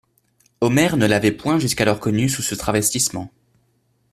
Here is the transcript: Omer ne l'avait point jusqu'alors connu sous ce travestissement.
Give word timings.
Omer 0.61 0.97
ne 0.97 1.05
l'avait 1.05 1.31
point 1.31 1.59
jusqu'alors 1.59 1.99
connu 1.99 2.27
sous 2.27 2.41
ce 2.41 2.55
travestissement. 2.55 3.29